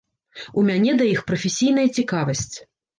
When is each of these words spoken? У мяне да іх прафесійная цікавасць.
У 0.61 0.63
мяне 0.69 0.97
да 1.03 1.09
іх 1.13 1.23
прафесійная 1.29 1.87
цікавасць. 2.03 2.55